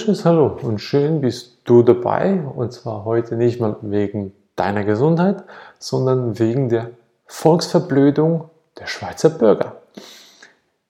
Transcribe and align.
wunderschönes 0.00 0.24
Hallo 0.24 0.58
und 0.62 0.78
schön 0.78 1.20
bist 1.20 1.58
du 1.64 1.82
dabei 1.82 2.40
und 2.40 2.72
zwar 2.72 3.04
heute 3.04 3.36
nicht 3.36 3.60
mal 3.60 3.76
wegen 3.82 4.32
deiner 4.56 4.82
Gesundheit, 4.82 5.44
sondern 5.78 6.38
wegen 6.38 6.70
der 6.70 6.92
Volksverblödung 7.26 8.48
der 8.78 8.86
Schweizer 8.86 9.28
Bürger. 9.28 9.82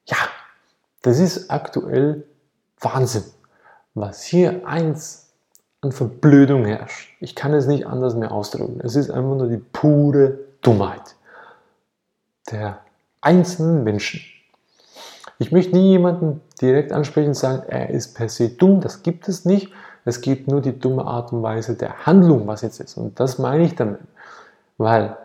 Ja, 0.04 0.16
das 1.02 1.18
ist 1.18 1.50
aktuell 1.50 2.22
Wahnsinn, 2.78 3.24
was 3.94 4.22
hier 4.22 4.64
eins 4.64 5.32
an 5.80 5.90
Verblödung 5.90 6.64
herrscht. 6.64 7.10
Ich 7.18 7.34
kann 7.34 7.52
es 7.52 7.66
nicht 7.66 7.88
anders 7.88 8.14
mehr 8.14 8.30
ausdrücken. 8.30 8.80
Es 8.80 8.94
ist 8.94 9.10
einfach 9.10 9.34
nur 9.34 9.48
die 9.48 9.58
pure 9.72 10.38
Dummheit 10.62 11.16
der 12.52 12.78
einzelnen 13.22 13.82
Menschen. 13.82 14.20
Ich 15.40 15.50
möchte 15.50 15.74
nie 15.74 15.88
jemanden 15.88 16.42
direkt 16.60 16.92
ansprechen 16.92 17.28
und 17.28 17.34
sagen, 17.34 17.62
er 17.68 17.90
ist 17.90 18.14
per 18.14 18.28
se 18.28 18.50
dumm. 18.50 18.80
Das 18.80 19.02
gibt 19.02 19.28
es 19.28 19.44
nicht. 19.44 19.72
Es 20.04 20.20
gibt 20.20 20.48
nur 20.48 20.60
die 20.60 20.78
dumme 20.78 21.04
Art 21.04 21.32
und 21.32 21.42
Weise 21.42 21.74
der 21.74 22.06
Handlung, 22.06 22.46
was 22.46 22.62
jetzt 22.62 22.80
ist. 22.80 22.96
Und 22.96 23.20
das 23.20 23.38
meine 23.38 23.64
ich 23.64 23.74
damit. 23.74 24.00
Weil 24.78 25.16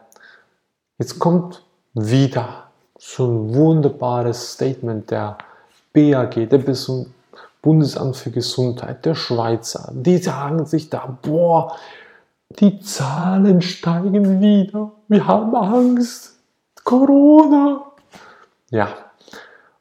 jetzt 0.97 1.19
kommt 1.19 1.63
wieder 1.93 2.65
so 2.97 3.25
ein 3.25 3.53
wunderbares 3.53 4.53
Statement 4.53 5.09
der 5.11 5.37
BAG, 5.93 6.49
der 6.49 6.63
Bundesamt 7.61 8.15
für 8.15 8.31
Gesundheit, 8.31 9.05
der 9.05 9.15
Schweizer. 9.15 9.91
Die 9.93 10.17
sagen 10.17 10.65
sich 10.65 10.89
da, 10.89 11.17
boah, 11.21 11.75
die 12.59 12.79
Zahlen 12.79 13.61
steigen 13.61 14.39
wieder. 14.39 14.91
Wir 15.07 15.25
haben 15.25 15.55
Angst. 15.55 16.37
Corona. 16.83 17.85
Ja, 18.69 18.89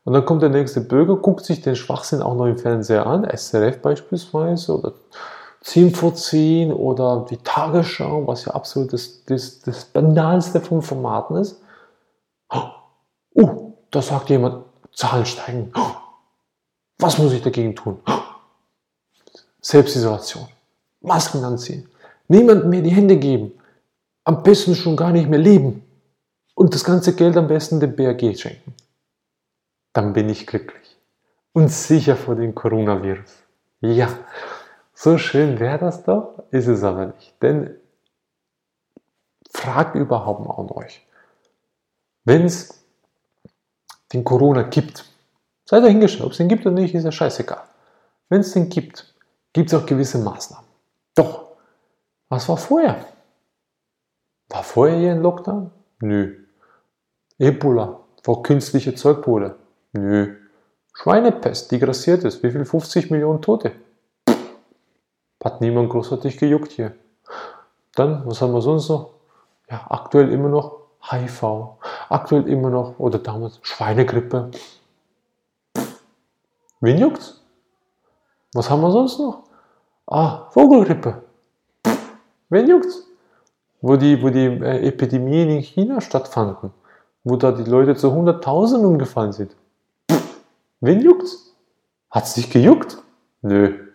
und 0.05 0.12
dann 0.12 0.27
kommt 0.27 0.42
der 0.42 0.50
nächste 0.50 0.83
Bürger, 0.83 1.16
guckt 1.16 1.47
sich 1.47 1.62
den 1.62 1.77
Schwachsinn 1.77 2.20
auch 2.20 2.34
noch 2.34 2.47
im 2.47 2.58
Fernseher 2.58 3.06
an, 3.06 3.24
SRF 3.24 3.80
beispielsweise 3.80 4.78
oder 4.78 4.92
10 5.62 5.94
vor 5.94 6.14
10 6.14 6.72
oder 6.74 7.24
die 7.28 7.38
Tagesschau, 7.38 8.27
was 8.27 8.44
ja 8.44 8.52
absolut 8.52 8.92
das, 8.92 9.25
das, 9.25 9.60
das 9.60 9.86
Banalste 9.86 10.60
vom 10.60 10.82
Formaten 10.82 11.36
ist. 11.36 11.58
Oh, 13.34 13.72
da 13.91 14.02
sagt 14.02 14.28
jemand, 14.28 14.66
Zahlen 14.92 15.25
steigen. 15.25 15.72
Was 16.98 17.16
muss 17.16 17.32
ich 17.32 17.42
dagegen 17.42 17.75
tun? 17.75 17.98
Selbstisolation. 19.62 20.47
Masken 21.00 21.42
anziehen. 21.42 21.88
Niemand 22.28 22.66
mehr 22.66 22.82
die 22.82 22.91
Hände 22.91 23.16
geben. 23.16 23.52
Am 24.25 24.42
besten 24.42 24.75
schon 24.75 24.97
gar 24.97 25.10
nicht 25.10 25.28
mehr 25.30 25.38
leben. 25.38 25.82
Und 26.55 26.75
das 26.75 26.84
ganze 26.84 27.14
Geld 27.14 27.36
am 27.36 27.48
besten 27.48 27.80
dem 27.80 27.97
BRG 27.97 28.38
schenken 28.38 28.75
dann 29.95 30.12
bin 30.12 30.28
ich 30.28 30.47
glücklich 30.47 31.00
und 31.53 31.69
sicher 31.69 32.17
vor 32.17 32.34
dem 32.34 32.55
Coronavirus. 32.55 33.45
Ja, 33.81 34.09
so 34.92 35.17
schön 35.17 35.59
wäre 35.59 35.78
das 35.78 36.05
doch, 36.05 36.45
ist 36.50 36.67
es 36.67 36.83
aber 36.83 37.06
nicht. 37.06 37.34
Denn 37.42 37.77
fragt 39.50 39.95
überhaupt 39.95 40.47
mal 40.47 40.55
an 40.56 40.70
euch, 40.70 41.06
wenn 42.25 42.45
es 42.45 42.84
den 44.12 44.25
Corona 44.25 44.62
gibt, 44.62 45.05
seid 45.65 45.84
dahingestellt, 45.84 46.25
ob 46.25 46.33
es 46.33 46.39
den 46.39 46.48
gibt 46.48 46.67
oder 46.67 46.75
nicht, 46.75 46.95
ist 46.95 47.05
ja 47.05 47.12
scheißegal. 47.12 47.62
Wenn 48.28 48.41
es 48.41 48.53
den 48.53 48.69
gibt, 48.69 49.15
gibt 49.53 49.72
es 49.72 49.78
auch 49.78 49.87
gewisse 49.87 50.19
Maßnahmen. 50.19 50.69
Doch, 51.15 51.53
was 52.28 52.48
war 52.48 52.56
vorher? 52.56 53.05
War 54.48 54.65
vorher 54.65 54.98
hier 54.98 55.12
ein 55.12 55.22
Lockdown? 55.22 55.70
Nö. 56.00 56.47
Ebola, 57.39 58.00
war 58.25 58.42
künstliche 58.42 58.94
Zeugpole. 58.94 59.56
Nö. 59.94 60.34
Schweinepest, 60.93 61.71
die 61.71 61.78
grassiert 61.78 62.25
ist. 62.25 62.43
Wie 62.43 62.50
viel? 62.50 62.65
50 62.65 63.10
Millionen 63.10 63.41
Tote. 63.41 63.72
Hat 65.43 65.60
niemand 65.60 65.91
großartig 65.91 66.37
gejuckt 66.38 66.72
hier. 66.72 66.94
Dann, 67.94 68.27
was 68.27 68.41
haben 68.41 68.53
wir 68.53 68.60
sonst 68.60 68.88
noch? 68.88 69.10
Ja, 69.71 69.87
aktuell 69.88 70.32
immer 70.32 70.49
noch 70.49 70.81
HIV. 71.00 71.44
Aktuell 72.09 72.49
immer 72.49 72.71
noch, 72.71 72.99
oder 72.99 73.19
damals 73.19 73.60
Schweinegrippe. 73.62 74.50
Wen 76.81 76.99
juckt's? 76.99 77.41
Was 78.53 78.69
haben 78.71 78.82
wir 78.82 78.91
sonst 78.91 79.19
noch? 79.19 79.44
Ah, 80.06 80.47
Vogelgrippe. 80.50 81.22
Wen 82.49 82.69
juckt's? 82.69 83.06
Wo 83.81 83.97
die, 83.97 84.21
wo 84.22 84.31
die 84.31 84.47
äh, 84.47 84.88
Epidemien 84.88 85.50
in 85.50 85.61
China 85.61 86.00
stattfanden, 86.00 86.72
wo 87.22 87.37
da 87.37 87.53
die 87.53 87.69
Leute 87.71 87.94
zu 87.94 88.09
100.000 88.09 88.84
umgefallen 88.84 89.32
sind. 89.32 89.55
Wen 90.84 91.00
juckt's? 91.00 91.55
Hat's 92.11 92.34
dich 92.34 92.50
gejuckt? 92.50 92.99
Nö. 93.41 93.89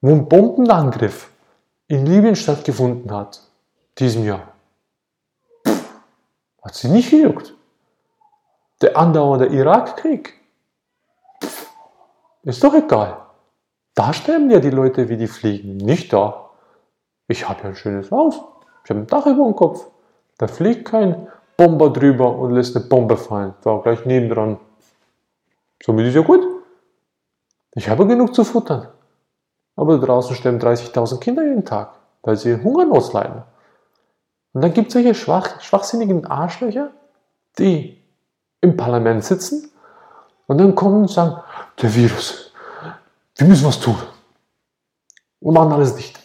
Wo 0.00 0.10
ein 0.10 0.28
Bombenangriff 0.28 1.30
in 1.86 2.06
Libyen 2.06 2.34
stattgefunden 2.34 3.08
hat, 3.12 3.40
diesem 3.98 4.24
Jahr, 4.24 4.48
hat 6.62 6.74
sie 6.74 6.88
nicht 6.88 7.10
gejuckt. 7.10 7.54
Der 8.82 8.96
andauernde 8.96 9.46
Irakkrieg, 9.46 10.34
ist 12.42 12.64
doch 12.64 12.74
egal. 12.74 13.18
Da 13.94 14.12
sterben 14.12 14.50
ja 14.50 14.58
die 14.58 14.70
Leute 14.70 15.08
wie 15.08 15.16
die 15.16 15.28
Fliegen, 15.28 15.76
nicht 15.76 16.12
da. 16.12 16.50
Ich 17.28 17.48
habe 17.48 17.62
ja 17.62 17.68
ein 17.68 17.76
schönes 17.76 18.10
Haus, 18.10 18.40
ich 18.82 18.90
habe 18.90 19.00
ein 19.00 19.06
Dach 19.06 19.26
über 19.26 19.44
dem 19.44 19.54
Kopf. 19.54 19.86
Da 20.36 20.48
fliegt 20.48 20.84
kein 20.84 21.28
Bomber 21.56 21.90
drüber 21.90 22.36
und 22.36 22.54
lässt 22.54 22.76
eine 22.76 22.86
Bombe 22.86 23.16
fallen. 23.16 23.54
Da 23.62 23.78
gleich 23.78 24.04
nebendran. 24.04 24.58
Somit 25.82 26.06
ist 26.06 26.14
ja 26.14 26.22
gut. 26.22 26.46
Ich 27.74 27.88
habe 27.88 28.06
genug 28.06 28.34
zu 28.34 28.44
futtern. 28.44 28.88
Aber 29.76 29.98
draußen 29.98 30.34
sterben 30.34 30.58
30.000 30.58 31.20
Kinder 31.20 31.44
jeden 31.44 31.64
Tag, 31.64 31.94
weil 32.22 32.36
sie 32.36 32.60
Hungernot 32.62 33.12
leiden. 33.12 33.42
Und 34.52 34.62
dann 34.62 34.72
gibt 34.72 34.88
es 34.88 34.94
solche 34.94 35.14
schwach, 35.14 35.60
schwachsinnigen 35.60 36.26
Arschlöcher, 36.26 36.90
die 37.58 38.02
im 38.60 38.76
Parlament 38.76 39.24
sitzen 39.24 39.70
und 40.46 40.58
dann 40.58 40.74
kommen 40.74 41.02
und 41.02 41.10
sagen, 41.10 41.40
der 41.80 41.94
Virus, 41.94 42.52
wir 43.36 43.46
müssen 43.46 43.66
was 43.66 43.78
tun. 43.78 43.96
Und 45.40 45.54
machen 45.54 45.72
alles 45.72 45.94
dicht. 45.94 46.18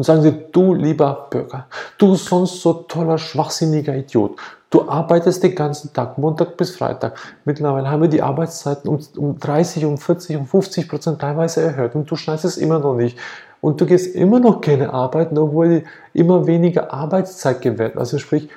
Und 0.00 0.04
sagen 0.04 0.22
sie, 0.22 0.32
du 0.50 0.72
lieber 0.72 1.26
Bürger, 1.28 1.66
du 1.98 2.14
sonst 2.14 2.62
so 2.62 2.72
toller, 2.72 3.18
schwachsinniger 3.18 3.94
Idiot, 3.94 4.38
Du 4.70 4.88
arbeitest 4.88 5.42
den 5.42 5.54
ganzen 5.54 5.92
Tag, 5.92 6.16
Montag 6.16 6.56
bis 6.56 6.74
Freitag. 6.74 7.18
Mittlerweile 7.44 7.90
haben 7.90 8.00
wir 8.00 8.08
die 8.08 8.22
Arbeitszeiten 8.22 8.88
um, 8.88 8.98
um 9.18 9.38
30, 9.38 9.84
um 9.84 9.98
40, 9.98 10.38
um 10.38 10.46
50 10.46 10.88
Prozent 10.88 11.20
teilweise 11.20 11.60
erhöht 11.60 11.94
und 11.94 12.10
du 12.10 12.16
schneidest 12.16 12.46
es 12.46 12.56
immer 12.56 12.78
noch 12.78 12.94
nicht. 12.94 13.18
Und 13.60 13.78
du 13.78 13.84
gehst 13.84 14.14
immer 14.14 14.40
noch 14.40 14.62
gerne 14.62 14.90
arbeiten, 14.90 15.36
obwohl 15.36 15.84
immer 16.14 16.46
weniger 16.46 16.94
Arbeitszeit 16.94 17.60
gewährt. 17.60 17.98
Also 17.98 18.16
sprich, 18.16 18.48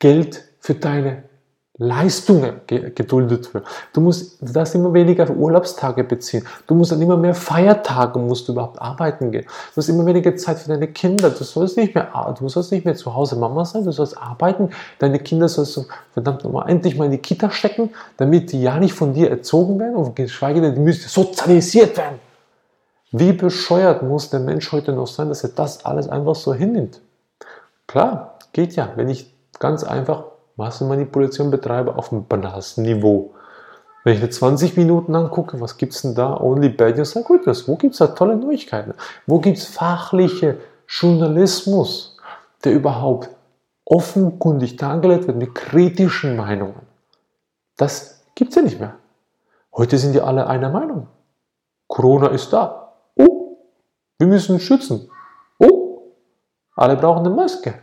Geld 0.00 0.44
für 0.58 0.74
deine 0.74 1.22
Leistungen 1.82 2.60
geduldet 2.66 3.54
wird. 3.54 3.64
Du 3.94 4.02
musst, 4.02 4.42
du 4.42 4.52
darfst 4.52 4.74
immer 4.74 4.92
weniger 4.92 5.30
Urlaubstage 5.30 6.04
beziehen. 6.04 6.44
Du 6.66 6.74
musst 6.74 6.92
dann 6.92 7.00
immer 7.00 7.16
mehr 7.16 7.34
Feiertage, 7.34 8.18
musst 8.18 8.46
du 8.46 8.52
überhaupt 8.52 8.78
arbeiten 8.78 9.30
gehen. 9.32 9.44
Du 9.44 9.78
hast 9.78 9.88
immer 9.88 10.04
weniger 10.04 10.36
Zeit 10.36 10.58
für 10.58 10.68
deine 10.68 10.88
Kinder. 10.88 11.30
Du 11.30 11.42
sollst 11.42 11.78
nicht 11.78 11.94
mehr, 11.94 12.34
du 12.38 12.48
sollst 12.50 12.70
nicht 12.70 12.84
mehr 12.84 12.96
zu 12.96 13.14
Hause 13.14 13.36
Mama 13.36 13.64
sein. 13.64 13.82
Du 13.82 13.92
sollst 13.92 14.18
arbeiten. 14.18 14.68
Deine 14.98 15.20
Kinder 15.20 15.48
sollst 15.48 15.74
du 15.74 15.86
verdammt 16.12 16.44
nochmal 16.44 16.68
endlich 16.68 16.98
mal 16.98 17.06
in 17.06 17.12
die 17.12 17.18
Kita 17.18 17.50
stecken, 17.50 17.88
damit 18.18 18.52
die 18.52 18.60
ja 18.60 18.78
nicht 18.78 18.92
von 18.92 19.14
dir 19.14 19.30
erzogen 19.30 19.80
werden 19.80 19.96
und 19.96 20.14
geschweige 20.14 20.60
denn, 20.60 20.74
die 20.74 20.80
müssen 20.82 21.08
sozialisiert 21.08 21.96
werden. 21.96 22.18
Wie 23.10 23.32
bescheuert 23.32 24.02
muss 24.02 24.28
der 24.28 24.40
Mensch 24.40 24.70
heute 24.70 24.92
noch 24.92 25.06
sein, 25.06 25.30
dass 25.30 25.44
er 25.44 25.50
das 25.50 25.86
alles 25.86 26.10
einfach 26.10 26.34
so 26.34 26.52
hinnimmt? 26.52 27.00
Klar, 27.86 28.38
geht 28.52 28.76
ja, 28.76 28.90
wenn 28.96 29.08
ich 29.08 29.34
ganz 29.58 29.82
einfach 29.82 30.24
Massenmanipulation 30.60 31.50
betreibe 31.50 31.96
auf 31.96 32.12
einem 32.12 32.26
banalsten 32.26 32.84
Niveau. 32.84 33.34
Wenn 34.04 34.14
ich 34.14 34.22
mir 34.22 34.30
20 34.30 34.76
Minuten 34.76 35.14
angucke, 35.14 35.60
was 35.60 35.76
gibt 35.76 35.94
es 35.94 36.02
denn 36.02 36.14
da? 36.14 36.38
Only 36.38 36.68
Bad 36.68 36.96
News 36.96 37.16
and 37.16 37.26
Good 37.26 37.46
News. 37.46 37.66
Wo 37.66 37.76
gibt 37.76 37.94
es 37.94 37.98
da 37.98 38.08
tolle 38.08 38.36
Neuigkeiten? 38.36 38.94
Wo 39.26 39.40
gibt 39.40 39.58
es 39.58 39.66
fachliche 39.66 40.58
Journalismus, 40.86 42.16
der 42.64 42.72
überhaupt 42.72 43.30
offenkundig 43.84 44.76
dargelegt 44.76 45.26
wird 45.26 45.38
mit 45.38 45.54
kritischen 45.54 46.36
Meinungen? 46.36 46.80
Das 47.76 48.22
gibt 48.34 48.50
es 48.50 48.56
ja 48.56 48.62
nicht 48.62 48.80
mehr. 48.80 48.94
Heute 49.74 49.98
sind 49.98 50.14
ja 50.14 50.24
alle 50.24 50.46
einer 50.46 50.70
Meinung. 50.70 51.08
Corona 51.86 52.28
ist 52.28 52.52
da. 52.52 52.92
Oh, 53.16 53.56
wir 54.18 54.26
müssen 54.26 54.60
schützen. 54.60 55.10
Oh, 55.58 56.12
alle 56.76 56.96
brauchen 56.96 57.26
eine 57.26 57.34
Maske. 57.34 57.74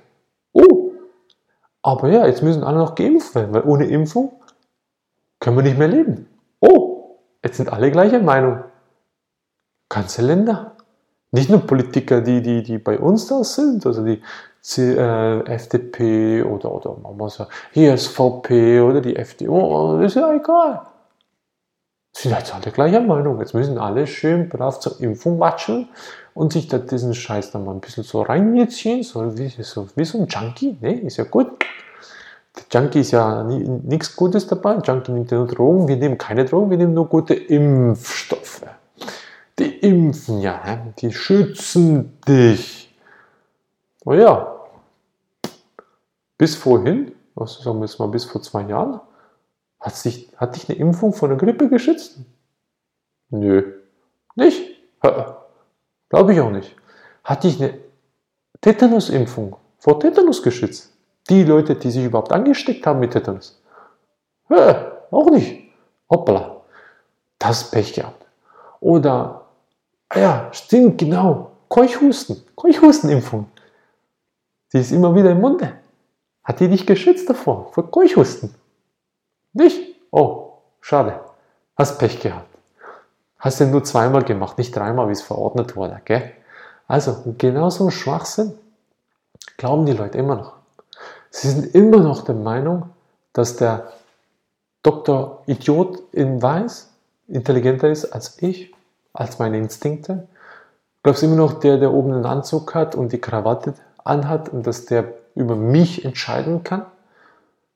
Oh, 1.87 1.91
aber 1.91 2.09
ja, 2.09 2.27
jetzt 2.27 2.43
müssen 2.43 2.65
alle 2.65 2.79
noch 2.79 2.95
geimpft 2.95 3.33
werden, 3.33 3.53
weil 3.53 3.63
ohne 3.63 3.85
Impfung 3.85 4.33
können 5.39 5.55
wir 5.55 5.63
nicht 5.63 5.77
mehr 5.77 5.87
leben. 5.87 6.27
Oh, 6.59 7.15
jetzt 7.41 7.55
sind 7.55 7.71
alle 7.71 7.91
gleicher 7.91 8.19
Meinung. 8.19 8.65
Ganze 9.87 10.21
Länder. 10.21 10.75
Nicht 11.31 11.49
nur 11.49 11.61
Politiker, 11.65 12.19
die, 12.19 12.41
die, 12.41 12.61
die 12.61 12.77
bei 12.77 12.99
uns 12.99 13.27
da 13.27 13.41
sind, 13.45 13.85
also 13.85 14.03
die 14.03 14.21
äh, 14.77 15.45
FDP 15.45 16.43
oder, 16.43 16.73
oder 16.73 16.97
machen 17.01 17.17
wir 17.19 17.29
so, 17.29 17.45
hier 17.71 17.97
SVP 17.97 18.81
oder 18.81 18.99
die 18.99 19.15
FDO, 19.15 20.01
das 20.01 20.11
ist 20.11 20.21
ja 20.21 20.33
egal. 20.33 20.81
Sind 22.21 22.31
jetzt 22.31 22.53
alle 22.53 22.71
gleicher 22.71 23.01
Meinung. 23.01 23.39
Jetzt 23.39 23.53
müssen 23.53 23.77
alle 23.77 24.07
schön 24.07 24.49
brav 24.49 24.79
zur 24.79 24.99
Impfung 24.99 25.39
watschen 25.39 25.89
und 26.33 26.51
sich 26.53 26.67
da 26.67 26.79
diesen 26.79 27.13
Scheiß 27.13 27.51
dann 27.51 27.65
mal 27.65 27.73
ein 27.73 27.79
bisschen 27.79 28.03
so 28.03 28.21
reinziehen, 28.21 29.03
so 29.03 29.37
wie, 29.37 29.49
so 29.49 29.87
wie 29.95 30.05
so 30.05 30.17
ein 30.19 30.27
Junkie. 30.27 30.77
Ne? 30.81 30.99
Ist 31.01 31.17
ja 31.17 31.25
gut. 31.25 31.47
Der 32.55 32.81
Junkie 32.81 33.01
ist 33.01 33.11
ja 33.11 33.43
nichts 33.43 34.15
Gutes 34.15 34.47
dabei. 34.47 34.77
Junkie 34.77 35.11
nimmt 35.11 35.29
ja 35.31 35.37
nur 35.37 35.47
Drogen. 35.47 35.87
Wir 35.87 35.97
nehmen 35.97 36.17
keine 36.17 36.45
Drogen, 36.45 36.71
wir 36.71 36.77
nehmen 36.77 36.95
nur 36.95 37.07
gute 37.07 37.35
Impfstoffe. 37.35 38.65
Die 39.59 39.77
impfen 39.79 40.41
ja, 40.41 40.59
die 40.99 41.11
schützen 41.11 42.17
dich. 42.27 42.95
Oh 44.05 44.13
ja, 44.13 44.55
bis 46.37 46.55
vorhin, 46.55 47.11
was 47.35 47.61
sagen 47.61 47.79
wir 47.79 47.85
jetzt 47.85 47.99
mal 47.99 48.07
bis 48.07 48.25
vor 48.25 48.41
zwei 48.41 48.61
Jahren, 48.61 49.01
hat, 49.79 49.95
sich, 49.95 50.29
hat 50.37 50.55
dich 50.55 50.69
eine 50.69 50.77
Impfung 50.77 51.13
vor 51.13 51.27
der 51.27 51.37
Grippe 51.37 51.69
geschützt? 51.69 52.19
Nö. 53.29 53.73
Nicht? 54.35 54.61
Glaube 56.09 56.33
ich 56.33 56.39
auch 56.39 56.51
nicht. 56.51 56.75
Hat 57.23 57.43
dich 57.43 57.61
eine 57.61 57.77
Tetanusimpfung 58.61 59.57
vor 59.77 59.99
Tetanus 59.99 60.41
geschützt? 60.41 60.93
Die 61.29 61.43
Leute, 61.43 61.75
die 61.75 61.91
sich 61.91 62.05
überhaupt 62.05 62.31
angesteckt 62.31 62.85
haben 62.87 62.99
mit 62.99 63.11
Tetanus? 63.11 63.61
Ja, 64.49 64.93
auch 65.11 65.29
nicht. 65.29 65.71
Hoppala. 66.09 66.61
Das 67.37 67.69
Pech 67.69 67.93
gehabt. 67.93 68.25
Oder, 68.79 69.45
ah 70.09 70.19
ja, 70.19 70.49
stimmt, 70.51 70.97
genau. 70.97 71.51
Keuchhusten. 71.67 72.41
Keuchhustenimpfung. 72.55 73.47
Die 74.71 74.79
ist 74.79 74.91
immer 74.91 75.13
wieder 75.13 75.31
im 75.31 75.41
Munde. 75.41 75.73
Hat 76.43 76.59
die 76.59 76.69
dich 76.69 76.87
geschützt 76.87 77.29
davor? 77.29 77.71
Vor 77.73 77.91
Keuchhusten? 77.91 78.55
Nicht? 79.57 79.95
Oh, 80.11 80.51
schade. 80.81 81.19
Hast 81.75 81.97
Pech 81.97 82.19
gehabt. 82.19 82.47
Hast 83.39 83.59
du 83.59 83.65
nur 83.65 83.83
zweimal 83.83 84.23
gemacht, 84.23 84.59
nicht 84.59 84.75
dreimal, 84.75 85.07
wie 85.07 85.13
es 85.13 85.23
verordnet 85.23 85.75
wurde. 85.75 85.99
Gell? 86.05 86.31
Also, 86.87 87.23
genau 87.39 87.71
so 87.71 87.85
ein 87.85 87.91
Schwachsinn 87.91 88.53
glauben 89.57 89.87
die 89.87 89.93
Leute 89.93 90.19
immer 90.19 90.35
noch. 90.35 90.53
Sie 91.31 91.49
sind 91.49 91.73
immer 91.73 91.97
noch 91.97 92.23
der 92.23 92.35
Meinung, 92.35 92.91
dass 93.33 93.55
der 93.55 93.93
Doktor 94.83 95.41
Idiot 95.47 96.03
in 96.11 96.39
Weiß 96.39 96.91
intelligenter 97.27 97.89
ist 97.89 98.05
als 98.05 98.41
ich, 98.41 98.73
als 99.11 99.39
meine 99.39 99.57
Instinkte. 99.57 100.27
Glaubst 101.01 101.23
immer 101.23 101.35
noch 101.35 101.59
der, 101.59 101.77
der 101.77 101.93
oben 101.93 102.13
einen 102.13 102.25
Anzug 102.27 102.75
hat 102.75 102.93
und 102.93 103.11
die 103.11 103.21
Krawatte 103.21 103.73
anhat 104.03 104.49
und 104.49 104.67
dass 104.67 104.85
der 104.85 105.13
über 105.33 105.55
mich 105.55 106.05
entscheiden 106.05 106.63
kann? 106.63 106.85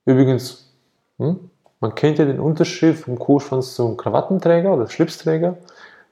Übrigens, 0.06 0.72
hm, 1.18 1.50
man 1.81 1.95
kennt 1.95 2.19
ja 2.19 2.25
den 2.25 2.39
Unterschied 2.39 2.95
vom 2.95 3.19
Kuhschwanz 3.19 3.75
zum 3.75 3.98
Krawattenträger 3.98 4.74
oder 4.74 4.88
Schlipsträger. 4.88 5.57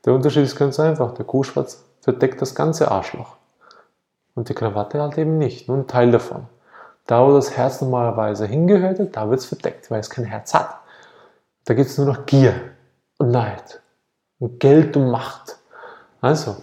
Der 0.04 0.14
Unterschied 0.14 0.44
ist 0.44 0.58
ganz 0.58 0.80
einfach. 0.80 1.14
Der 1.14 1.26
Kuhschwanz 1.26 1.86
verdeckt 2.02 2.42
das 2.42 2.56
ganze 2.56 2.90
Arschloch. 2.90 3.38
Und 4.34 4.50
die 4.50 4.56
Krawatte 4.56 5.02
halt 5.02 5.18
eben 5.18 5.38
nicht, 5.38 5.68
nur 5.68 5.78
ein 5.78 5.88
Teil 5.88 6.12
davon. 6.12 6.48
Da, 7.06 7.26
wo 7.26 7.34
das 7.34 7.56
Herz 7.56 7.82
normalerweise 7.82 8.46
hingehört, 8.46 9.00
da 9.16 9.30
wird 9.30 9.40
es 9.40 9.46
verdeckt, 9.46 9.90
weil 9.92 10.00
es 10.00 10.10
kein 10.10 10.26
Herz 10.26 10.54
hat. 10.54 10.80
Da 11.66 11.74
gibt 11.76 11.90
es 11.90 11.98
nur 11.98 12.08
noch 12.08 12.26
Gier 12.26 12.54
und 13.20 13.30
Neid 13.30 13.82
und 14.40 14.60
Geld 14.60 14.98
und 14.98 15.12
Macht. 15.12 15.58
Also, 16.22 16.58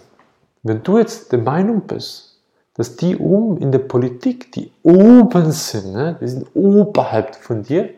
wenn 0.63 0.83
du 0.83 0.97
jetzt 0.97 1.31
der 1.31 1.39
Meinung 1.39 1.81
bist, 1.81 2.41
dass 2.73 2.95
die 2.95 3.17
oben 3.17 3.57
in 3.57 3.71
der 3.71 3.79
Politik, 3.79 4.51
die 4.51 4.71
oben 4.83 5.51
sind, 5.51 5.93
ne, 5.93 6.17
die 6.19 6.27
sind 6.27 6.47
oberhalb 6.53 7.35
von 7.35 7.63
dir, 7.63 7.89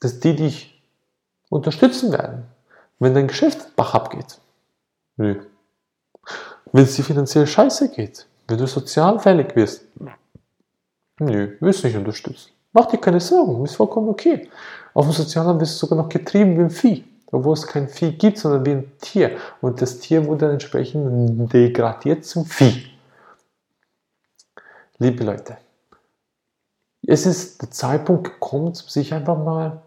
dass 0.00 0.20
die 0.20 0.36
dich 0.36 0.82
unterstützen 1.50 2.12
werden, 2.12 2.44
wenn 2.98 3.14
dein 3.14 3.28
Geschäft 3.28 3.74
bach 3.76 3.94
abgeht. 3.94 4.38
Nö. 5.16 5.40
Wenn 6.72 6.84
es 6.84 6.96
dir 6.96 7.04
finanziell 7.04 7.46
scheiße 7.46 7.90
geht, 7.90 8.26
wenn 8.46 8.58
du 8.58 8.66
sozial 8.66 9.18
fällig 9.18 9.56
wirst. 9.56 9.84
Nö, 11.20 11.56
wirst 11.60 11.82
du 11.82 11.88
nicht 11.88 11.96
unterstützen. 11.96 12.52
Mach 12.72 12.86
dir 12.86 12.98
keine 12.98 13.20
Sorgen, 13.20 13.64
ist 13.64 13.76
vollkommen 13.76 14.08
okay. 14.08 14.48
Auf 14.94 15.06
dem 15.06 15.12
Sozialamt 15.12 15.60
wirst 15.60 15.74
du 15.74 15.86
sogar 15.86 16.02
noch 16.02 16.08
getrieben 16.08 16.56
wie 16.56 16.62
ein 16.62 16.70
Vieh, 16.70 17.04
obwohl 17.32 17.54
es 17.54 17.66
kein 17.66 17.88
Vieh 17.88 18.12
gibt, 18.12 18.38
sondern 18.38 18.64
wie 18.66 18.72
ein 18.72 18.92
Tier. 19.00 19.36
Und 19.60 19.80
das 19.80 19.98
Tier 19.98 20.26
wurde 20.26 20.46
dann 20.46 20.52
entsprechend 20.52 21.52
degradiert 21.52 22.24
zum 22.24 22.44
Vieh. 22.44 22.90
Liebe 24.98 25.24
Leute, 25.24 25.56
es 27.06 27.24
ist 27.24 27.62
der 27.62 27.70
Zeitpunkt 27.70 28.24
gekommen, 28.24 28.74
sich 28.74 29.14
einfach 29.14 29.38
mal 29.38 29.82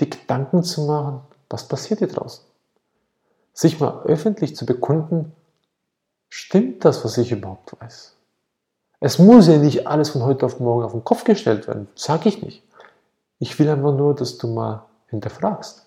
die 0.00 0.10
Gedanken 0.10 0.62
zu 0.62 0.82
machen, 0.82 1.20
was 1.48 1.68
passiert 1.68 2.00
hier 2.00 2.08
draußen? 2.08 2.44
Sich 3.52 3.78
mal 3.78 4.02
öffentlich 4.04 4.56
zu 4.56 4.66
bekunden, 4.66 5.32
stimmt 6.28 6.84
das, 6.84 7.04
was 7.04 7.16
ich 7.18 7.30
überhaupt 7.30 7.80
weiß? 7.80 8.16
Es 9.00 9.18
muss 9.18 9.46
ja 9.46 9.58
nicht 9.58 9.86
alles 9.86 10.10
von 10.10 10.24
heute 10.24 10.46
auf 10.46 10.60
morgen 10.60 10.84
auf 10.84 10.92
den 10.92 11.04
Kopf 11.04 11.24
gestellt 11.24 11.68
werden, 11.68 11.88
sage 11.94 12.28
ich 12.28 12.42
nicht. 12.42 12.62
Ich 13.38 13.58
will 13.58 13.68
einfach 13.68 13.94
nur, 13.94 14.14
dass 14.14 14.38
du 14.38 14.48
mal 14.48 14.86
hinterfragst. 15.08 15.86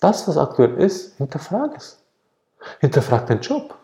Das, 0.00 0.26
was 0.26 0.36
aktuell 0.36 0.74
ist, 0.80 1.16
hinterfrag 1.16 1.76
es. 1.76 1.98
Hinterfrag 2.80 3.26
deinen 3.26 3.40
Job. 3.40 3.76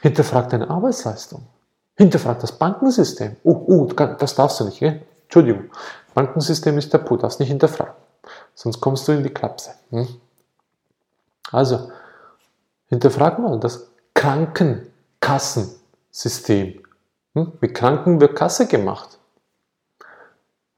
Hinterfrag 0.00 0.48
deine 0.50 0.70
Arbeitsleistung. 0.70 1.46
Hinterfrag 1.96 2.38
das 2.40 2.52
Bankensystem. 2.52 3.36
Oh, 3.42 3.64
oh, 3.66 3.86
das 3.86 4.34
darfst 4.34 4.60
du 4.60 4.64
nicht, 4.64 4.78
gell? 4.78 5.02
Entschuldigung. 5.24 5.70
Bankensystem 6.14 6.78
ist 6.78 6.90
tabu, 6.90 7.16
darfst 7.16 7.40
nicht 7.40 7.48
hinterfragen 7.48 8.03
sonst 8.54 8.80
kommst 8.80 9.08
du 9.08 9.12
in 9.12 9.22
die 9.22 9.30
Klapse. 9.30 9.70
Hm? 9.90 10.08
Also, 11.52 11.90
hinterfrag 12.86 13.38
mal 13.38 13.60
das 13.60 13.88
Krankenkassensystem. 14.14 16.82
Hm? 17.34 17.52
Mit 17.60 17.74
Kranken 17.74 18.20
wird 18.20 18.36
Kasse 18.36 18.66
gemacht. 18.66 19.18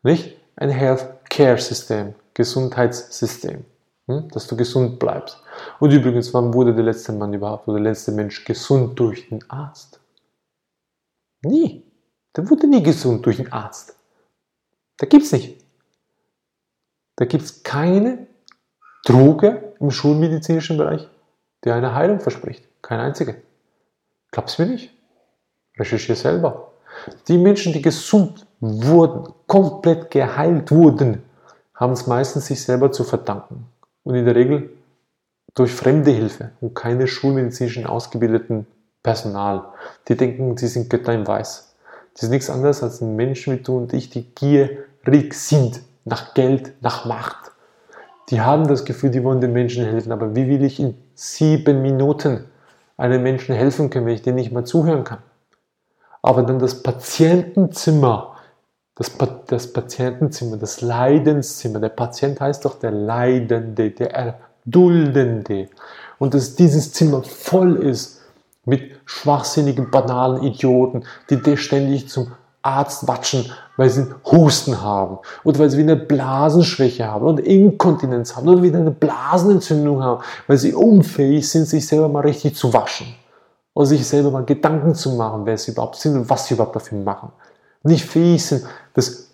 Nicht 0.03 0.37
ein 0.57 0.71
Healthcare-System, 0.71 2.15
Gesundheitssystem, 2.35 3.65
hm? 4.07 4.29
dass 4.31 4.47
du 4.47 4.57
gesund 4.57 4.99
bleibst. 4.99 5.41
Und 5.81 5.91
übrigens, 5.91 6.33
wann 6.35 6.55
wurde 6.55 6.75
der 6.75 6.85
letzte 6.85 7.13
Mann 7.13 7.35
überhaupt 7.35 7.69
oder 7.69 7.79
der 7.79 7.91
letzte 7.91 8.13
Mensch 8.13 8.45
gesund 8.45 8.99
durch 8.99 9.29
den 9.29 9.49
Arzt? 9.51 10.01
Nie. 11.43 11.83
Der 12.35 12.49
wurde 12.49 12.67
nie 12.67 12.83
gesund 12.83 13.25
durch 13.25 13.39
den 13.39 13.53
Arzt. 13.53 13.97
Da 14.99 15.07
gibt 15.07 15.25
es 15.25 15.33
nicht. 15.33 15.66
Da 17.17 17.25
gibt 17.25 17.45
es 17.45 17.63
keine 17.63 18.27
Droge 19.05 19.75
im 19.81 19.91
schulmedizinischen 19.91 20.77
Bereich, 20.77 21.09
die 21.65 21.71
eine 21.71 21.95
Heilung 21.95 22.21
verspricht. 22.21 22.65
Keine 22.83 23.03
einzige. 23.03 23.37
Glaubst 24.31 24.59
du 24.59 24.63
mir 24.65 24.73
nicht? 24.73 24.93
Recherchiere 25.79 26.17
selber. 26.17 26.73
Die 27.29 27.39
Menschen, 27.39 27.73
die 27.73 27.83
gesund 27.83 28.47
wurden, 28.61 29.33
komplett 29.47 30.11
geheilt 30.11 30.71
wurden, 30.71 31.23
haben 31.75 31.93
es 31.93 32.07
meistens 32.07 32.47
sich 32.47 32.63
selber 32.63 32.93
zu 32.93 33.05
verdanken. 33.05 33.67
Und 34.03 34.15
in 34.15 34.25
der 34.25 34.35
Regel 34.35 34.71
durch 35.55 35.73
fremde 35.73 36.11
Hilfe 36.11 36.53
und 36.61 36.75
keine 36.75 37.07
schulmedizinischen 37.07 37.87
ausgebildeten 37.87 38.67
Personal. 39.03 39.65
Die 40.09 40.17
denken, 40.17 40.57
sie 40.57 40.69
sind 40.69 40.91
Götter 40.91 41.15
im 41.15 41.27
Weiß. 41.27 41.75
Das 42.13 42.25
ist 42.25 42.31
nichts 42.31 42.51
anderes 42.51 42.83
als 42.83 43.01
ein 43.01 43.17
Menschen 43.17 43.55
wie 43.55 43.63
du 43.63 43.77
und 43.77 43.93
ich, 43.93 44.11
die 44.11 44.35
gierig 44.35 45.35
sind 45.35 45.81
nach 46.07 46.33
Geld, 46.35 46.73
nach 46.81 47.05
Macht. 47.05 47.53
Die 48.31 48.41
haben 48.41 48.67
das 48.67 48.85
Gefühl, 48.85 49.11
die 49.11 49.23
wollen 49.23 49.41
den 49.41 49.53
Menschen 49.53 49.85
helfen, 49.85 50.13
aber 50.13 50.35
wie 50.35 50.49
will 50.49 50.65
ich 50.65 50.81
in 50.81 50.97
sieben 51.15 51.83
Minuten 51.83 52.47
einem 52.97 53.23
Menschen 53.23 53.55
helfen 53.55 53.91
können, 53.91 54.07
wenn 54.07 54.15
ich 54.15 54.23
denen 54.23 54.37
nicht 54.37 54.53
mal 54.53 54.65
zuhören 54.65 55.05
kann? 55.05 55.19
Aber 56.23 56.43
dann 56.43 56.59
das 56.59 56.83
Patientenzimmer, 56.83 58.37
das, 58.95 59.11
pa 59.11 59.29
das 59.47 59.73
Patientenzimmer, 59.73 60.57
das 60.57 60.81
Leidenszimmer, 60.81 61.79
der 61.79 61.91
Patient 61.91 62.41
heißt 62.41 62.65
doch 62.65 62.79
der 62.79 62.93
Leidende, 62.93 63.91
der 63.91 64.13
Erduldende. 64.65 65.69
Und 66.19 66.35
dass 66.35 66.57
dieses 66.57 66.93
Zimmer 66.93 67.23
voll 67.23 67.77
ist 67.77 68.23
mit 68.65 68.99
schwachsinnigen, 69.05 69.91
banalen 69.91 70.43
Idioten, 70.43 71.05
die 71.31 71.57
ständig 71.57 72.09
zum 72.09 72.33
Arzt 72.67 73.07
watschen, 73.07 73.51
weil 73.77 73.91
sie 73.91 74.07
Husten 74.25 74.83
haben 74.83 75.19
oder 75.45 75.61
weil 75.61 75.71
sie 75.71 75.79
wieder 75.79 75.93
eine 75.93 76.03
Blasenschwäche 76.03 77.07
haben 77.07 77.25
oder 77.25 77.45
Inkontinenz 77.45 78.35
haben 78.35 78.49
oder 78.49 78.63
wieder 78.63 78.79
eine 78.79 78.91
Blasenentzündung 78.91 80.03
haben, 80.03 80.23
weil 80.47 80.57
sie 80.57 80.75
unfähig 80.75 81.49
sind, 81.49 81.67
sich 81.67 81.87
selber 81.87 82.09
mal 82.09 82.21
richtig 82.21 82.57
zu 82.57 82.73
waschen 82.73 83.07
oder 83.75 83.87
sich 83.87 84.07
selber 84.07 84.31
mal 84.31 84.45
Gedanken 84.45 84.95
zu 84.95 85.13
machen, 85.13 85.43
wer 85.45 85.57
sie 85.57 85.73
überhaupt 85.73 85.97
sind 85.97 86.17
und 86.17 86.31
was 86.31 86.47
sie 86.47 86.55
überhaupt 86.55 86.75
dafür 86.75 86.99
machen. 86.99 87.31
Nicht 87.83 88.05
fähig 88.05 88.45
sind, 88.45 88.65
das 88.95 89.29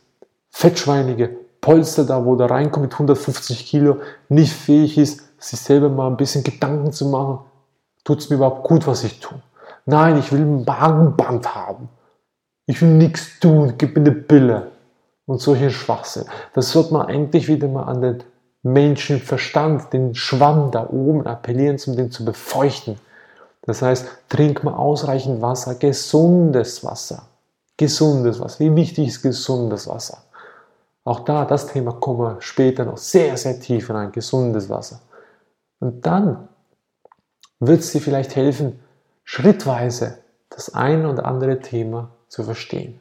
fettschweinige 0.50 1.30
Polster 1.60 2.04
da, 2.04 2.24
wo 2.24 2.36
da 2.36 2.46
reinkommt 2.46 2.84
mit 2.84 2.92
150 2.92 3.66
Kilo, 3.66 3.98
nicht 4.28 4.52
fähig 4.52 4.98
ist, 4.98 5.20
sich 5.38 5.60
selber 5.60 5.88
mal 5.88 6.08
ein 6.08 6.16
bisschen 6.16 6.44
Gedanken 6.44 6.92
zu 6.92 7.06
machen, 7.06 7.38
tut 8.04 8.18
es 8.18 8.30
mir 8.30 8.36
überhaupt 8.36 8.64
gut, 8.64 8.86
was 8.86 9.04
ich 9.04 9.20
tue. 9.20 9.40
Nein, 9.86 10.18
ich 10.18 10.32
will 10.32 10.40
ein 10.40 10.64
Magenband 10.64 11.54
haben. 11.54 11.88
Ich 12.72 12.80
will 12.80 12.88
nichts 12.88 13.38
tun, 13.38 13.74
gib 13.76 13.96
mir 13.96 14.00
eine 14.00 14.12
Pille. 14.12 14.72
Und 15.26 15.42
solche 15.42 15.70
Schwachsinn. 15.70 16.24
Das 16.54 16.70
sollte 16.70 16.94
man 16.94 17.06
eigentlich 17.06 17.46
wieder 17.46 17.68
mal 17.68 17.82
an 17.82 18.00
den 18.00 18.24
Menschenverstand, 18.62 19.92
den 19.92 20.14
Schwamm 20.14 20.70
da 20.70 20.88
oben 20.88 21.26
appellieren, 21.26 21.78
um 21.86 21.96
den 21.96 22.10
zu 22.10 22.24
befeuchten. 22.24 22.98
Das 23.60 23.82
heißt, 23.82 24.06
trink 24.30 24.64
mal 24.64 24.72
ausreichend 24.72 25.42
Wasser, 25.42 25.74
gesundes 25.74 26.82
Wasser. 26.82 27.26
Gesundes 27.76 28.40
Wasser. 28.40 28.60
Wie 28.60 28.74
wichtig 28.74 29.08
ist 29.08 29.20
gesundes 29.20 29.86
Wasser? 29.86 30.22
Auch 31.04 31.20
da, 31.20 31.44
das 31.44 31.66
Thema 31.66 31.92
kommen 31.92 32.20
wir 32.20 32.36
später 32.40 32.86
noch 32.86 32.96
sehr, 32.96 33.36
sehr 33.36 33.60
tief 33.60 33.90
rein. 33.90 34.12
Gesundes 34.12 34.70
Wasser. 34.70 35.00
Und 35.78 36.06
dann 36.06 36.48
wird 37.60 37.80
es 37.80 37.92
dir 37.92 38.00
vielleicht 38.00 38.34
helfen, 38.34 38.80
schrittweise 39.24 40.20
das 40.48 40.74
ein 40.74 41.04
oder 41.04 41.26
andere 41.26 41.60
Thema 41.60 42.08
zu 42.32 42.44
verstehen. 42.44 42.98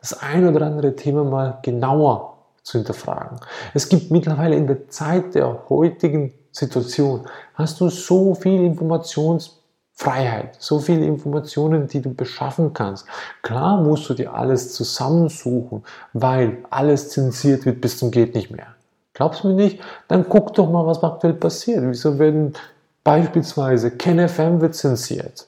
Das 0.00 0.20
ein 0.20 0.46
oder 0.46 0.66
andere 0.66 0.94
Thema 0.94 1.24
mal 1.24 1.58
genauer 1.62 2.36
zu 2.62 2.76
hinterfragen. 2.76 3.40
Es 3.72 3.88
gibt 3.88 4.10
mittlerweile 4.10 4.54
in 4.54 4.66
der 4.66 4.90
Zeit 4.90 5.34
der 5.34 5.64
heutigen 5.70 6.34
Situation, 6.52 7.26
hast 7.54 7.80
du 7.80 7.88
so 7.88 8.34
viel 8.34 8.62
Informationsfreiheit, 8.64 10.56
so 10.58 10.78
viele 10.78 11.06
Informationen, 11.06 11.88
die 11.88 12.02
du 12.02 12.12
beschaffen 12.12 12.74
kannst. 12.74 13.06
Klar 13.40 13.80
musst 13.80 14.10
du 14.10 14.14
dir 14.14 14.34
alles 14.34 14.74
zusammensuchen, 14.74 15.82
weil 16.12 16.58
alles 16.68 17.08
zensiert 17.08 17.64
wird 17.64 17.80
bis 17.80 17.96
zum 17.96 18.10
geht 18.10 18.34
nicht 18.34 18.50
mehr. 18.50 18.74
Glaubst 19.14 19.42
du 19.42 19.48
mir 19.48 19.54
nicht? 19.54 19.80
Dann 20.08 20.28
guck 20.28 20.52
doch 20.52 20.70
mal, 20.70 20.84
was 20.86 21.02
aktuell 21.02 21.32
passiert. 21.32 21.82
Wieso 21.82 22.18
werden 22.18 22.52
beispielsweise 23.04 23.90
KenFM 23.90 24.60
wird 24.60 24.74
zensiert? 24.74 25.46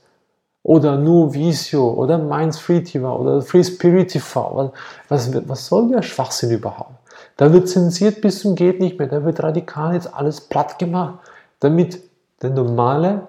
Oder 0.63 0.99
nur 0.99 1.33
Visio 1.33 1.93
oder 1.93 2.19
Free 2.53 2.83
TV 2.83 3.19
oder 3.19 3.43
Free 3.43 3.65
Spirit 3.65 4.11
TV. 4.11 4.73
Was, 5.09 5.49
was 5.49 5.67
soll 5.67 5.89
der 5.91 6.03
Schwachsinn 6.03 6.51
überhaupt? 6.51 6.93
Da 7.37 7.53
wird 7.53 7.69
zensiert 7.69 8.21
bis 8.21 8.41
zum 8.41 8.55
geht 8.55 8.81
nicht 8.81 8.99
mehr. 8.99 9.09
Da 9.09 9.25
wird 9.25 9.43
radikal 9.43 9.95
jetzt 9.95 10.13
alles 10.13 10.41
platt 10.41 10.79
gemacht, 10.79 11.21
damit 11.61 12.01
der 12.43 12.51
normale 12.51 13.29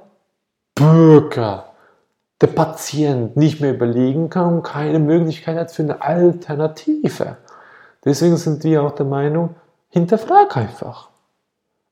Bürger, 0.75 1.65
der 2.41 2.47
Patient 2.47 3.35
nicht 3.35 3.59
mehr 3.59 3.73
überlegen 3.73 4.29
kann 4.29 4.55
und 4.55 4.63
keine 4.63 4.99
Möglichkeit 4.99 5.57
hat 5.57 5.71
für 5.71 5.83
eine 5.83 6.01
Alternative. 6.01 7.37
Deswegen 8.05 8.37
sind 8.37 8.63
wir 8.63 8.83
auch 8.83 8.91
der 8.91 9.05
Meinung, 9.05 9.55
hinterfrag 9.89 10.55
einfach. 10.55 11.09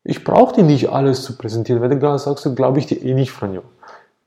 Ich 0.03 0.23
brauche 0.23 0.55
dir 0.55 0.63
nicht 0.63 0.89
alles 0.89 1.23
zu 1.23 1.37
präsentieren. 1.37 1.81
Wenn 1.81 1.91
du 1.91 1.99
gerade 1.99 2.19
sagst, 2.19 2.45
du 2.45 2.55
glaube 2.55 2.79
ich 2.79 2.85
dir 2.85 3.03
eh 3.03 3.13
nicht, 3.13 3.31
Franjo. 3.31 3.63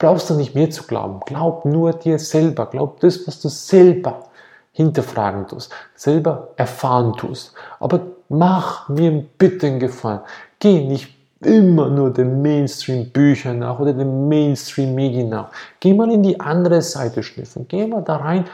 Brauchst 0.00 0.30
du 0.30 0.34
nicht 0.34 0.54
mehr 0.54 0.70
zu 0.70 0.84
glauben. 0.84 1.20
Glaub 1.26 1.66
nur 1.66 1.92
dir 1.92 2.18
selber. 2.18 2.66
Glaub 2.66 2.98
das, 3.00 3.26
was 3.26 3.40
du 3.40 3.48
selber 3.48 4.24
hinterfragen 4.72 5.46
tust, 5.46 5.70
selber 5.94 6.48
erfahren 6.56 7.12
tust. 7.16 7.52
Aber 7.78 8.00
mach 8.28 8.88
mir 8.88 9.24
bitte 9.36 9.66
einen 9.66 9.78
Gefallen. 9.78 10.20
Geh 10.58 10.86
nicht 10.86 11.14
immer 11.42 11.90
nur 11.90 12.12
den 12.12 12.40
Mainstream-Büchern 12.40 13.58
nach 13.58 13.78
oder 13.78 13.92
den 13.92 14.28
Mainstream-Medien 14.28 15.28
nach. 15.28 15.50
Geh 15.80 15.92
mal 15.92 16.10
in 16.10 16.22
die 16.22 16.40
andere 16.40 16.80
Seite 16.80 17.22
schniffen. 17.22 17.66
Geh 17.68 17.86
mal 17.86 18.02
da 18.02 18.16
rein, 18.16 18.46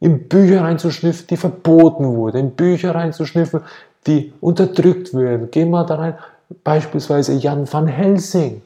in 0.00 0.26
Bücher 0.28 0.62
reinzuschniffen, 0.62 1.26
die 1.26 1.36
verboten 1.36 2.16
wurden, 2.16 2.36
in 2.38 2.50
Bücher 2.52 2.94
reinzuschniffen, 2.94 3.60
die 4.06 4.32
unterdrückt 4.40 5.14
werden. 5.14 5.48
Geh 5.50 5.66
mal 5.66 5.84
da 5.84 5.96
rein, 5.96 6.18
beispielsweise 6.62 7.34
Jan 7.34 7.70
van 7.70 7.86
Helsing. 7.86 8.62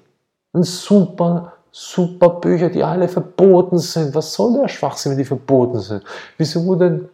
Ein 0.53 0.63
super 0.63 1.53
super 1.81 2.31
Bücher, 2.41 2.71
die 2.71 2.83
alle 2.83 3.09
verboten 3.09 3.79
sind. 3.79 4.15
Was 4.15 4.33
soll 4.35 4.59
der 4.59 4.69
Schwachsinn, 4.69 5.13
wenn 5.13 5.19
die 5.19 5.25
verboten 5.25 5.79
sind? 5.79 6.03
Wieso 6.37 6.65
wurde 6.65 7.09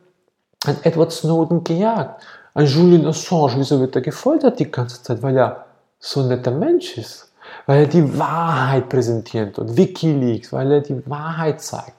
ein 0.64 0.76
Edward 0.82 1.12
Snowden 1.12 1.62
gejagt? 1.62 2.22
Ein 2.54 2.66
Julian 2.66 3.06
Assange, 3.06 3.56
wieso 3.58 3.78
wird 3.78 3.94
er 3.94 4.00
gefoltert 4.00 4.58
die 4.58 4.70
ganze 4.70 5.02
Zeit? 5.02 5.22
Weil 5.22 5.36
er 5.36 5.66
so 5.98 6.20
ein 6.20 6.28
netter 6.28 6.50
Mensch 6.50 6.96
ist. 6.96 7.30
Weil 7.66 7.80
er 7.80 7.86
die 7.86 8.18
Wahrheit 8.18 8.88
präsentiert 8.88 9.58
und 9.58 9.76
Wikileaks, 9.76 10.50
weil 10.52 10.72
er 10.72 10.80
die 10.80 11.08
Wahrheit 11.10 11.60
zeigt. 11.60 11.92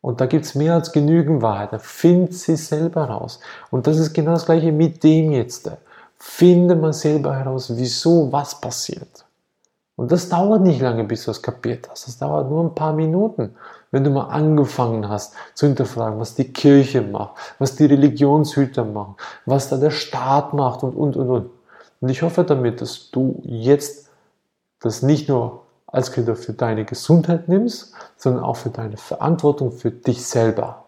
Und 0.00 0.22
da 0.22 0.26
gibt 0.26 0.46
es 0.46 0.54
mehr 0.54 0.74
als 0.74 0.92
genügend 0.92 1.42
Wahrheit. 1.42 1.82
Find 1.82 2.32
sie 2.32 2.56
selber 2.56 3.04
raus. 3.04 3.40
Und 3.70 3.86
das 3.86 3.98
ist 3.98 4.14
genau 4.14 4.32
das 4.32 4.46
gleiche 4.46 4.72
mit 4.72 5.04
dem 5.04 5.32
jetzt. 5.32 5.70
Finde 6.16 6.76
man 6.76 6.94
selber 6.94 7.36
heraus, 7.36 7.70
wieso 7.76 8.32
was 8.32 8.58
passiert. 8.58 9.26
Und 10.00 10.10
das 10.10 10.30
dauert 10.30 10.62
nicht 10.62 10.80
lange, 10.80 11.04
bis 11.04 11.26
du 11.26 11.30
es 11.30 11.42
kapiert 11.42 11.86
hast. 11.90 12.06
Das 12.06 12.16
dauert 12.16 12.48
nur 12.48 12.64
ein 12.64 12.74
paar 12.74 12.94
Minuten, 12.94 13.54
wenn 13.90 14.02
du 14.02 14.08
mal 14.08 14.28
angefangen 14.28 15.10
hast 15.10 15.34
zu 15.52 15.66
hinterfragen, 15.66 16.18
was 16.18 16.34
die 16.34 16.50
Kirche 16.54 17.02
macht, 17.02 17.34
was 17.58 17.76
die 17.76 17.84
Religionshüter 17.84 18.86
machen, 18.86 19.16
was 19.44 19.68
da 19.68 19.76
der 19.76 19.90
Staat 19.90 20.54
macht 20.54 20.82
und, 20.84 20.94
und, 20.94 21.16
und, 21.18 21.28
und. 21.28 21.50
Und 22.00 22.08
ich 22.08 22.22
hoffe 22.22 22.44
damit, 22.44 22.80
dass 22.80 23.10
du 23.10 23.42
jetzt 23.44 24.08
das 24.80 25.02
nicht 25.02 25.28
nur 25.28 25.64
als 25.86 26.12
Kinder 26.12 26.34
für 26.34 26.54
deine 26.54 26.86
Gesundheit 26.86 27.48
nimmst, 27.48 27.92
sondern 28.16 28.42
auch 28.42 28.56
für 28.56 28.70
deine 28.70 28.96
Verantwortung 28.96 29.70
für 29.70 29.90
dich 29.90 30.24
selber, 30.24 30.86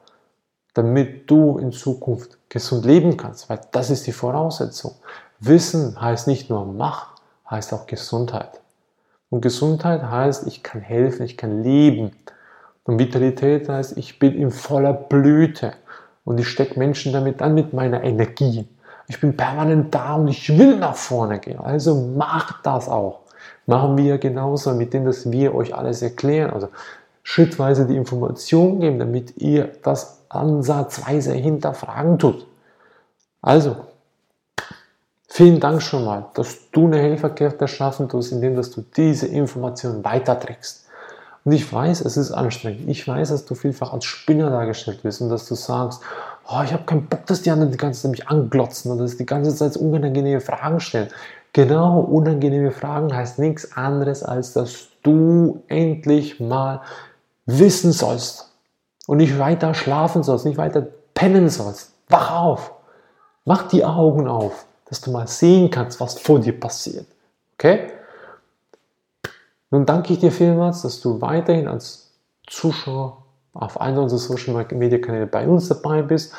damit 0.72 1.30
du 1.30 1.58
in 1.58 1.72
Zukunft 1.72 2.38
gesund 2.48 2.86
leben 2.86 3.18
kannst, 3.18 3.50
weil 3.50 3.60
das 3.72 3.90
ist 3.90 4.06
die 4.06 4.12
Voraussetzung. 4.12 4.92
Wissen 5.38 6.00
heißt 6.00 6.28
nicht 6.28 6.48
nur 6.48 6.64
Macht, 6.64 7.20
heißt 7.50 7.74
auch 7.74 7.86
Gesundheit. 7.86 8.61
Und 9.32 9.40
Gesundheit 9.40 10.02
heißt, 10.02 10.46
ich 10.46 10.62
kann 10.62 10.82
helfen, 10.82 11.24
ich 11.24 11.38
kann 11.38 11.62
leben. 11.62 12.10
Und 12.84 12.98
Vitalität 12.98 13.66
heißt, 13.66 13.96
ich 13.96 14.18
bin 14.18 14.34
in 14.34 14.50
voller 14.50 14.92
Blüte. 14.92 15.72
Und 16.26 16.38
ich 16.38 16.46
stecke 16.46 16.78
Menschen 16.78 17.14
damit 17.14 17.40
an 17.40 17.54
mit 17.54 17.72
meiner 17.72 18.04
Energie. 18.04 18.68
Ich 19.08 19.22
bin 19.22 19.34
permanent 19.34 19.94
da 19.94 20.16
und 20.16 20.28
ich 20.28 20.58
will 20.58 20.76
nach 20.76 20.96
vorne 20.96 21.38
gehen. 21.38 21.58
Also 21.58 21.94
macht 22.14 22.56
das 22.64 22.90
auch. 22.90 23.20
Machen 23.64 23.96
wir 23.96 24.18
genauso, 24.18 24.74
mit 24.74 24.92
dem, 24.92 25.06
dass 25.06 25.32
wir 25.32 25.54
euch 25.54 25.74
alles 25.74 26.02
erklären. 26.02 26.50
Also 26.50 26.68
schrittweise 27.22 27.86
die 27.86 27.96
Information 27.96 28.80
geben, 28.80 28.98
damit 28.98 29.38
ihr 29.38 29.70
das 29.82 30.26
ansatzweise 30.28 31.32
hinterfragen 31.32 32.18
tut. 32.18 32.46
Also, 33.40 33.76
Vielen 35.34 35.60
Dank 35.60 35.80
schon 35.80 36.04
mal, 36.04 36.26
dass 36.34 36.70
du 36.72 36.84
eine 36.84 36.98
Helferkräfte 36.98 37.62
erschaffen 37.62 38.06
tust, 38.06 38.32
indem 38.32 38.54
dass 38.54 38.70
du 38.70 38.84
diese 38.94 39.26
Informationen 39.26 40.04
weiterträgst. 40.04 40.84
Und 41.46 41.52
ich 41.52 41.72
weiß, 41.72 42.02
es 42.02 42.18
ist 42.18 42.32
anstrengend. 42.32 42.86
Ich 42.86 43.08
weiß, 43.08 43.30
dass 43.30 43.46
du 43.46 43.54
vielfach 43.54 43.94
als 43.94 44.04
Spinner 44.04 44.50
dargestellt 44.50 45.02
wirst 45.04 45.22
und 45.22 45.30
dass 45.30 45.48
du 45.48 45.54
sagst, 45.54 46.02
oh, 46.46 46.60
ich 46.62 46.74
habe 46.74 46.84
keinen 46.84 47.06
Bock, 47.06 47.24
dass 47.24 47.40
die 47.40 47.50
anderen 47.50 47.72
die 47.72 47.78
ganze 47.78 48.02
Zeit 48.02 48.10
mich 48.10 48.28
anglotzen 48.28 48.92
und 48.92 48.98
dass 48.98 49.16
die 49.16 49.24
ganze 49.24 49.54
Zeit 49.54 49.74
unangenehme 49.78 50.42
Fragen 50.42 50.80
stellen. 50.80 51.08
Genau, 51.54 52.00
unangenehme 52.00 52.70
Fragen 52.70 53.16
heißt 53.16 53.38
nichts 53.38 53.74
anderes, 53.74 54.22
als 54.22 54.52
dass 54.52 54.88
du 55.02 55.62
endlich 55.66 56.40
mal 56.40 56.82
wissen 57.46 57.92
sollst 57.92 58.52
und 59.06 59.16
nicht 59.16 59.38
weiter 59.38 59.72
schlafen 59.72 60.24
sollst, 60.24 60.44
nicht 60.44 60.58
weiter 60.58 60.86
pennen 61.14 61.48
sollst. 61.48 61.94
Wach 62.10 62.38
auf, 62.38 62.72
mach 63.46 63.68
die 63.68 63.82
Augen 63.82 64.28
auf 64.28 64.66
dass 64.92 65.00
du 65.00 65.10
mal 65.10 65.26
sehen 65.26 65.70
kannst, 65.70 66.00
was 66.00 66.18
vor 66.18 66.38
dir 66.38 66.60
passiert. 66.60 67.06
Okay? 67.54 67.86
Nun 69.70 69.86
danke 69.86 70.12
ich 70.12 70.18
dir 70.18 70.30
vielmals, 70.30 70.82
dass 70.82 71.00
du 71.00 71.18
weiterhin 71.18 71.66
als 71.66 72.10
Zuschauer 72.46 73.16
auf 73.54 73.80
einer 73.80 74.02
unserer 74.02 74.18
Social 74.18 74.66
Media 74.72 74.98
Kanäle 74.98 75.26
bei 75.26 75.48
uns 75.48 75.68
dabei 75.68 76.02
bist. 76.02 76.34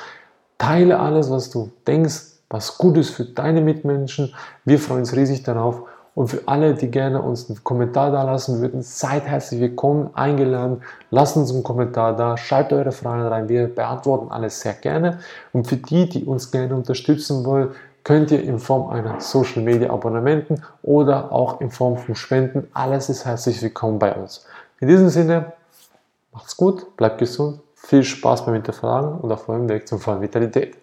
Teile 0.59 0.99
alles, 0.99 1.31
was 1.31 1.49
du 1.49 1.71
denkst, 1.87 2.25
was 2.47 2.77
gut 2.77 2.95
ist 2.97 3.09
für 3.09 3.25
deine 3.25 3.59
Mitmenschen. 3.59 4.35
Wir 4.65 4.77
freuen 4.77 4.99
uns 4.99 5.15
riesig 5.15 5.41
darauf. 5.41 5.81
Und 6.13 6.27
für 6.27 6.43
alle, 6.45 6.75
die 6.75 6.91
gerne 6.91 7.23
uns 7.23 7.49
einen 7.49 7.63
Kommentar 7.63 8.11
da 8.11 8.21
lassen 8.21 8.61
würden, 8.61 8.83
seid 8.83 9.23
herzlich 9.23 9.61
willkommen, 9.61 10.11
eingeladen. 10.13 10.83
Lasst 11.09 11.37
uns 11.37 11.51
einen 11.51 11.63
Kommentar 11.63 12.15
da, 12.15 12.37
schreibt 12.37 12.71
eure 12.71 12.91
Fragen 12.91 13.23
rein. 13.23 13.49
Wir 13.49 13.67
beantworten 13.67 14.31
alles 14.31 14.61
sehr 14.61 14.73
gerne. 14.73 15.17
Und 15.53 15.65
für 15.65 15.77
die, 15.77 16.07
die 16.07 16.23
uns 16.23 16.51
gerne 16.51 16.75
unterstützen 16.75 17.43
wollen, 17.45 17.71
könnt 18.03 18.31
ihr 18.31 18.43
in 18.43 18.59
Form 18.59 18.89
einer 18.89 19.19
Social 19.21 19.63
Media 19.63 19.89
Abonnementen 19.89 20.63
oder 20.81 21.31
auch 21.31 21.61
in 21.61 21.71
Form 21.71 21.97
von 21.97 22.15
Spenden. 22.15 22.67
Alles 22.73 23.09
ist 23.09 23.25
herzlich 23.25 23.61
willkommen 23.61 23.99
bei 23.99 24.13
uns. 24.13 24.45
In 24.79 24.87
diesem 24.87 25.09
Sinne, 25.09 25.53
macht's 26.33 26.57
gut, 26.57 26.97
bleibt 26.97 27.19
gesund, 27.19 27.61
viel 27.75 28.03
Spaß 28.03 28.45
beim 28.45 28.55
Hinterfragen 28.55 29.19
und 29.19 29.31
auf 29.31 29.47
eurem 29.47 29.69
Weg 29.69 29.87
zur 29.87 29.99
vollen 29.99 30.21
Vitalität. 30.21 30.77